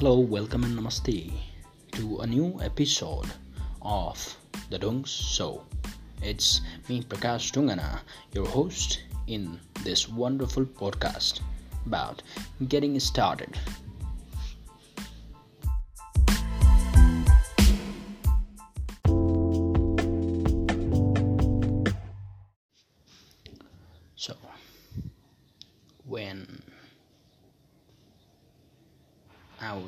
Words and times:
Hello, 0.00 0.18
welcome 0.18 0.64
and 0.64 0.78
namaste 0.78 1.30
to 1.92 2.20
a 2.20 2.26
new 2.26 2.58
episode 2.62 3.26
of 3.82 4.16
The 4.70 4.78
Dungs 4.78 5.10
Show. 5.10 5.62
It's 6.22 6.62
me, 6.88 7.02
Prakash 7.02 7.52
Dungana, 7.52 8.00
your 8.32 8.46
host 8.46 9.02
in 9.26 9.60
this 9.84 10.08
wonderful 10.08 10.64
podcast 10.64 11.42
about 11.84 12.22
getting 12.68 12.98
started. 12.98 13.58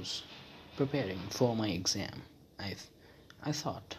Was 0.02 0.24
preparing 0.76 1.20
for 1.30 1.54
my 1.54 1.68
exam, 1.68 2.22
I, 2.58 2.74
I 3.44 3.52
thought 3.52 3.96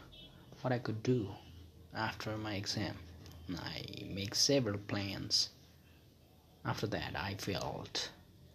what 0.60 0.74
I 0.74 0.78
could 0.78 1.02
do 1.02 1.30
after 1.96 2.36
my 2.36 2.56
exam. 2.56 2.98
I 3.56 3.86
make 4.10 4.36
several 4.36 4.78
plans. 4.80 5.50
After 6.66 6.88
that, 6.88 7.16
I 7.16 7.36
felt 7.36 8.10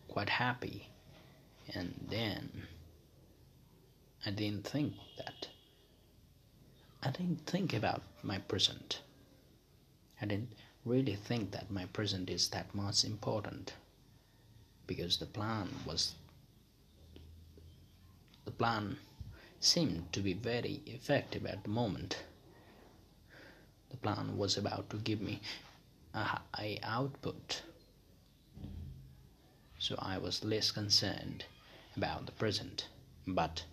quite 0.09 0.29
happy, 0.29 0.89
and 1.73 1.95
then 2.11 2.51
I 4.27 4.31
didn't 4.31 4.67
think 4.67 4.93
that. 5.17 5.49
I 7.03 7.11
didn't 7.13 7.47
think 7.47 7.73
about 7.73 8.03
my 8.23 8.37
present. 8.41 9.01
I 10.21 10.27
didn't 10.27 10.53
really 10.85 11.15
think 11.17 11.53
that 11.53 11.71
my 11.71 11.87
present 11.87 12.29
is 12.29 12.49
that 12.49 12.75
much 12.75 13.05
important 13.05 13.73
because 14.87 15.17
the 15.17 15.27
plan 15.27 15.69
was 15.87 16.15
the 18.49 18.55
plan 18.55 18.97
seemed 19.61 20.11
to 20.11 20.21
be 20.21 20.33
very 20.33 20.81
effective 20.87 21.45
at 21.45 21.63
the 21.65 21.69
moment. 21.69 22.23
The 23.91 23.99
plan 23.99 24.39
was 24.39 24.57
about 24.57 24.89
to 24.89 24.97
give 24.97 25.21
me 25.21 25.43
a 26.15 26.25
high 26.55 26.79
output. 26.83 27.61
So 29.79 29.97
i 29.99 30.17
was 30.17 30.43
less 30.45 30.71
concerned 30.71 31.45
about 31.95 32.25
the 32.25 32.33
present 32.33 32.89
but 33.27 33.65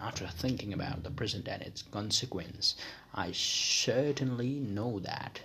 after 0.00 0.26
thinking 0.26 0.72
about 0.72 1.04
the 1.04 1.12
present 1.12 1.46
and 1.46 1.62
its 1.62 1.82
consequence, 1.82 2.74
I 3.14 3.30
certainly 3.30 4.58
know 4.58 4.98
that 4.98 5.42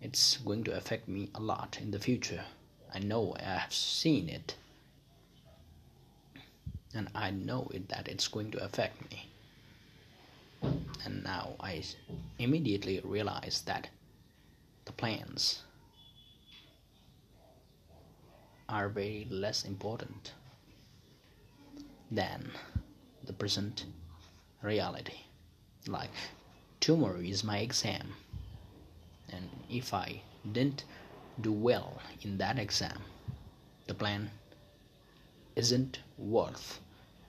it's 0.00 0.36
going 0.36 0.62
to 0.64 0.76
affect 0.76 1.08
me 1.08 1.30
a 1.34 1.40
lot 1.40 1.78
in 1.80 1.90
the 1.90 1.98
future. 1.98 2.44
I 2.94 3.00
know 3.00 3.34
I 3.40 3.42
have 3.42 3.74
seen 3.74 4.28
it, 4.28 4.54
and 6.94 7.08
I 7.14 7.30
know 7.30 7.68
it 7.74 7.88
that 7.88 8.08
it's 8.08 8.28
going 8.28 8.50
to 8.52 8.64
affect 8.64 9.10
me. 9.10 9.28
And 11.04 11.22
now 11.24 11.54
I 11.60 11.82
immediately 12.38 13.00
realize 13.04 13.62
that 13.66 13.88
the 14.84 14.92
plans 14.92 15.62
are 18.68 18.88
very 18.88 19.26
less 19.28 19.64
important 19.64 20.32
than 22.10 22.50
the 23.24 23.32
present 23.32 23.84
reality. 24.62 25.18
Like, 25.86 26.10
tomorrow 26.80 27.20
is 27.20 27.44
my 27.44 27.58
exam, 27.58 28.14
and 29.30 29.50
if 29.68 29.92
I 29.92 30.22
didn't 30.52 30.84
do 31.40 31.52
well 31.52 32.00
in 32.22 32.38
that 32.38 32.58
exam, 32.58 33.02
the 33.86 33.94
plan 33.94 34.30
isn't 35.56 35.98
worth 36.16 36.80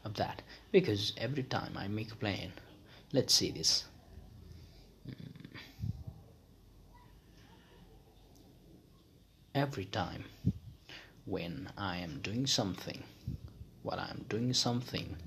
of 0.05 0.13
that 0.13 0.41
because 0.71 1.11
every 1.17 1.43
time 1.43 1.75
I 1.77 1.89
make 1.89 2.11
a 2.13 2.15
plan, 2.15 2.53
let's 3.11 3.33
see 3.33 3.51
this. 3.51 3.83
Hmm. 5.05 5.57
Every 9.53 9.85
time 9.85 10.23
when 11.25 11.69
I 11.77 11.97
am 11.97 12.19
doing 12.21 12.47
something, 12.47 13.03
while 13.83 13.99
I'm 13.99 14.25
doing 14.29 14.53
something 14.53 15.17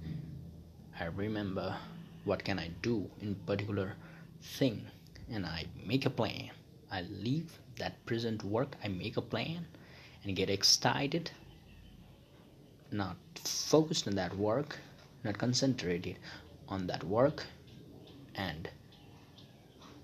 I 1.00 1.04
remember 1.04 1.76
what 2.24 2.42
can 2.42 2.58
I 2.58 2.70
do 2.82 3.08
in 3.20 3.36
particular 3.46 3.94
thing 4.42 4.84
and 5.30 5.46
I 5.46 5.66
make 5.86 6.04
a 6.06 6.10
plan. 6.10 6.50
I 6.90 7.02
leave 7.02 7.58
that 7.76 8.04
present 8.04 8.42
work, 8.42 8.74
I 8.82 8.88
make 8.88 9.16
a 9.16 9.22
plan 9.22 9.66
and 10.24 10.34
get 10.34 10.50
excited, 10.50 11.30
not 12.90 13.16
focused 13.44 14.06
on 14.06 14.14
that 14.16 14.36
work, 14.36 14.78
not 15.24 15.38
concentrated 15.38 16.16
on 16.68 16.86
that 16.86 17.04
work 17.04 17.44
and 18.34 18.68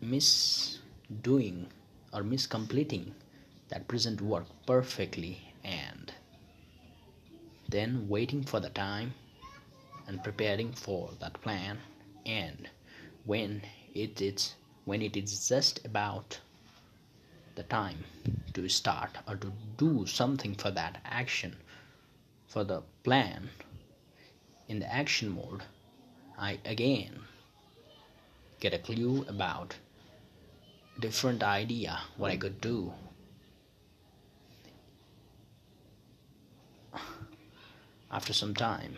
miss 0.00 0.78
doing 1.22 1.66
or 2.12 2.22
miss 2.22 2.46
completing 2.46 3.14
that 3.68 3.88
present 3.88 4.20
work 4.20 4.46
perfectly 4.66 5.38
and 5.64 6.12
then 7.68 8.08
waiting 8.08 8.42
for 8.42 8.60
the 8.60 8.70
time 8.70 9.14
and 10.06 10.22
preparing 10.22 10.72
for 10.72 11.10
that 11.20 11.40
plan. 11.40 11.78
And 12.26 12.68
when 13.24 13.62
it 13.94 14.20
is 14.20 14.54
when 14.84 15.00
it 15.00 15.16
is 15.16 15.48
just 15.48 15.84
about 15.86 16.38
the 17.54 17.62
time 17.62 18.04
to 18.52 18.68
start 18.68 19.10
or 19.26 19.36
to 19.36 19.52
do 19.78 20.04
something 20.06 20.54
for 20.54 20.70
that 20.70 21.00
action 21.04 21.56
for 22.54 22.62
the 22.62 22.80
plan 23.02 23.50
in 24.68 24.78
the 24.78 24.94
action 24.94 25.30
mode 25.34 25.62
i 26.38 26.50
again 26.64 27.14
get 28.60 28.72
a 28.72 28.78
clue 28.78 29.24
about 29.28 29.74
different 31.00 31.42
idea 31.42 31.98
what 32.16 32.30
i 32.30 32.36
could 32.36 32.60
do. 32.60 32.92
After 38.12 38.32
some 38.32 38.54
time 38.54 38.96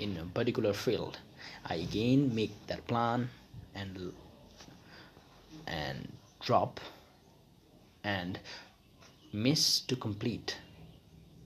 in 0.00 0.16
a 0.16 0.24
particular 0.24 0.72
field 0.72 1.18
i 1.66 1.74
again 1.74 2.34
make 2.34 2.54
that 2.68 2.86
plan 2.86 3.28
and 3.74 4.12
and 5.66 6.12
drop 6.40 6.80
and 8.02 8.38
miss 9.32 9.80
to 9.80 9.94
complete 9.94 10.56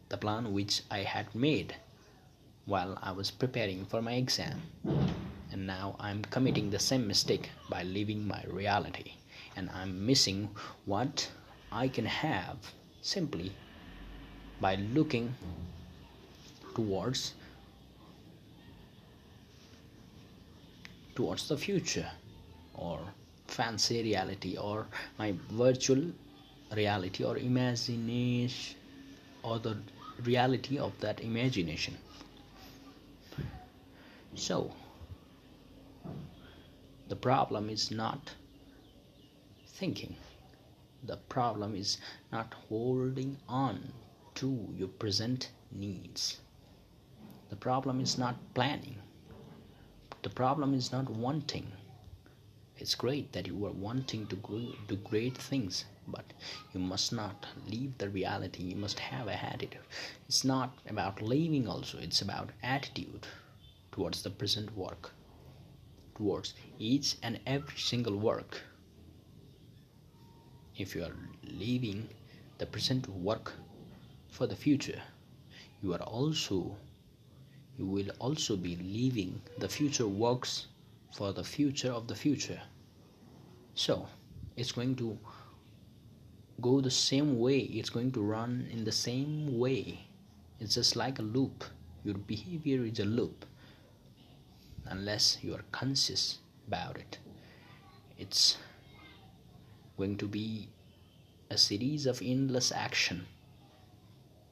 the 0.09 0.17
plan 0.17 0.53
which 0.53 0.83
i 0.91 0.99
had 0.99 1.35
made 1.35 1.75
while 2.65 2.99
i 3.03 3.13
was 3.13 3.31
preparing 3.31 3.85
for 3.85 4.03
my 4.03 4.15
exam. 4.15 4.61
And 5.51 5.67
now 5.67 5.97
i'm 5.99 6.23
committing 6.23 6.71
the 6.71 6.79
same 6.79 7.07
mistake 7.07 7.51
by 7.69 7.83
leaving 7.83 8.27
my 8.27 8.43
reality. 8.47 9.13
And 9.57 9.71
i'm 9.71 10.07
missing 10.07 10.51
what 10.85 11.31
i 11.73 11.89
can 11.89 12.07
have 12.07 12.59
simply 13.01 13.53
by 14.61 14.75
looking 14.77 15.35
towards 16.75 17.35
towards 21.15 21.49
the 21.49 21.57
future 21.57 22.11
or 22.75 23.01
fancy 23.49 24.03
reality 24.03 24.57
or 24.57 24.87
my 25.19 25.35
virtual 25.51 26.03
reality 26.77 27.25
or 27.25 27.37
imagination 27.39 28.77
or 29.43 29.59
the 29.59 29.77
reality 30.25 30.79
of 30.79 30.99
that 31.01 31.21
imagination. 31.21 31.97
So 34.35 34.73
the 37.09 37.17
problem 37.17 37.71
is 37.71 37.91
not 37.91 38.31
thinking. 39.67 40.17
The 41.05 41.17
problem 41.17 41.75
is 41.75 41.99
not 42.33 42.55
holding 42.69 43.39
on 43.49 43.93
to 44.37 44.69
your 44.77 44.89
present 44.89 45.51
needs. 45.73 46.39
The 47.51 47.57
problem 47.57 48.01
is 48.01 48.19
not 48.19 48.37
planning. 48.55 48.97
The 50.23 50.31
problem 50.31 50.75
is 50.75 50.93
not 50.93 51.09
wanting. 51.09 51.73
It's 52.77 52.95
great 52.95 53.33
that 53.33 53.47
you 53.47 53.67
are 53.67 53.73
wanting 53.73 54.27
to 54.27 54.37
do 54.89 54.97
great 54.97 55.37
things 55.37 55.85
but 56.09 56.33
you 56.73 56.81
must 56.81 57.13
not 57.13 57.47
leave 57.67 57.97
the 57.99 58.09
reality. 58.09 58.63
You 58.65 58.77
must 58.77 58.99
have 58.99 59.29
a 59.29 59.45
attitude. 59.45 59.87
It's 60.27 60.45
not 60.45 60.79
about 60.89 61.23
leaving 61.23 61.69
also. 61.69 61.99
It's 61.99 62.23
about 62.23 62.51
attitude 62.63 63.27
towards 63.93 64.23
the 64.23 64.31
present 64.31 64.77
work 64.77 65.13
towards 66.17 66.55
each 66.79 67.17
and 67.23 67.39
every 67.47 67.79
single 67.79 68.17
work. 68.17 68.61
If 70.77 70.97
you 70.97 71.05
are 71.05 71.17
leaving 71.45 72.09
the 72.59 72.67
present 72.67 73.09
work 73.09 73.53
for 74.29 74.47
the 74.49 74.57
future 74.57 75.01
you 75.83 75.93
are 75.95 76.03
also 76.03 76.77
you 77.79 77.87
will 77.87 78.11
also 78.19 78.57
be 78.57 78.75
leaving 78.77 79.41
the 79.59 79.69
future 79.69 80.09
works 80.09 80.67
for 81.15 81.33
the 81.33 81.45
future 81.45 81.93
of 81.93 82.09
the 82.09 82.15
future. 82.15 82.61
So, 83.75 84.09
it's 84.57 84.73
going 84.73 84.97
to 84.97 85.17
go 86.61 86.81
the 86.81 86.91
same 86.91 87.39
way, 87.39 87.59
it's 87.61 87.91
going 87.91 88.13
to 88.13 88.21
run 88.23 88.69
in 88.73 88.85
the 88.85 88.93
same 88.93 89.59
way. 89.59 90.07
It's 90.61 90.75
just 90.75 90.97
like 90.97 91.19
a 91.19 91.23
loop. 91.23 91.65
your 92.05 92.17
behavior 92.17 92.85
is 92.85 93.01
a 93.01 93.05
loop 93.05 93.45
unless 94.87 95.39
you 95.43 95.55
are 95.55 95.65
conscious 95.73 96.39
about 96.67 96.97
it 96.97 97.19
it's 98.19 98.57
going 99.97 100.17
to 100.17 100.27
be 100.27 100.69
a 101.51 101.59
series 101.59 102.07
of 102.07 102.23
endless 102.23 102.71
action 102.73 103.27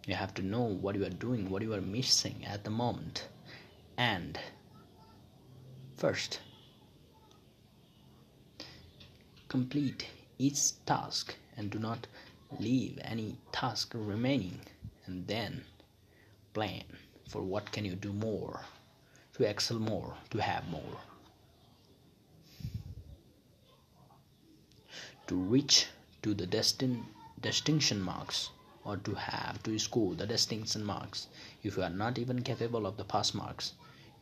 you 0.06 0.14
have 0.14 0.34
to 0.34 0.42
know 0.42 0.62
what 0.62 0.94
you 0.96 1.04
are 1.04 1.18
doing 1.26 1.48
what 1.50 1.62
you 1.62 1.72
are 1.72 1.80
missing 1.80 2.44
at 2.46 2.64
the 2.64 2.70
moment 2.70 3.28
and 3.96 4.38
first 5.96 6.40
complete 9.48 10.06
each 10.38 10.60
task 10.84 11.34
and 11.56 11.70
do 11.70 11.78
not 11.78 12.06
leave 12.58 12.98
any 13.02 13.36
task 13.52 13.92
remaining 13.94 14.60
and 15.06 15.26
then 15.26 15.64
plan 16.54 16.84
for 17.28 17.42
what 17.42 17.72
can 17.72 17.84
you 17.84 17.94
do 17.94 18.12
more 18.12 18.60
to 19.34 19.44
excel 19.44 19.78
more 19.78 20.14
to 20.30 20.38
have 20.38 20.66
more. 20.68 21.00
To 25.26 25.34
reach 25.34 25.86
to 26.22 26.34
the 26.34 26.46
destin 26.46 27.06
distinction 27.40 28.00
marks 28.00 28.50
or 28.84 28.96
to 28.98 29.14
have 29.14 29.62
to 29.64 29.78
score 29.78 30.14
the 30.14 30.26
distinction 30.26 30.84
marks. 30.84 31.26
If 31.62 31.76
you 31.76 31.82
are 31.82 31.90
not 31.90 32.18
even 32.18 32.42
capable 32.42 32.86
of 32.86 32.96
the 32.96 33.04
pass 33.04 33.34
marks 33.34 33.72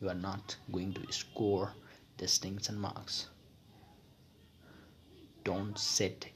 you 0.01 0.09
are 0.09 0.21
not 0.29 0.55
going 0.71 0.93
to 0.93 1.11
score 1.11 1.71
distinction 2.17 2.77
marks. 2.77 3.27
Don't 5.43 5.77
set 5.77 6.27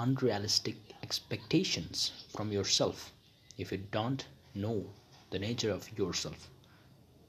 unrealistic 0.00 0.76
expectations 1.02 2.12
from 2.34 2.52
yourself. 2.52 3.12
If 3.58 3.72
you 3.72 3.78
don't 3.78 4.26
know 4.54 4.86
the 5.30 5.38
nature 5.38 5.70
of 5.70 5.98
yourself 5.98 6.50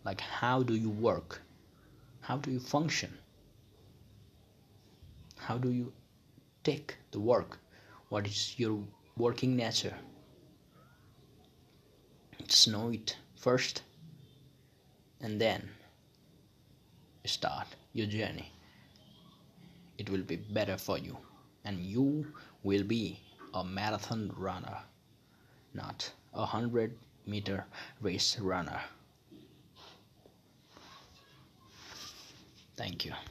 like 0.04 0.22
how 0.22 0.64
do 0.64 0.76
you 0.76 0.90
work? 0.90 1.42
How 2.22 2.38
do 2.38 2.52
you 2.52 2.60
function? 2.60 3.18
How 5.38 5.58
do 5.58 5.70
you 5.70 5.94
take 6.64 6.96
the 7.12 7.20
work? 7.20 7.60
What 8.10 8.28
is 8.28 8.56
your 8.58 8.80
working 9.18 9.56
nature? 9.56 9.96
Just 12.48 12.68
know 12.68 12.90
it 12.90 13.18
first 13.36 13.84
and 15.22 15.40
then 15.40 15.70
start 17.26 17.68
your 17.94 18.08
journey. 18.08 18.52
It 19.98 20.10
will 20.10 20.24
be 20.24 20.36
better 20.36 20.78
for 20.78 20.98
you 20.98 21.18
and 21.66 21.80
you 21.80 22.26
will 22.64 22.84
be 22.84 23.20
a 23.54 23.64
marathon 23.64 24.32
runner 24.38 24.78
not 25.74 26.12
a 26.34 26.46
hundred 26.46 26.96
meter 27.26 27.66
race 28.02 28.40
runner. 28.40 28.82
Thank 32.76 33.06
you 33.06 33.14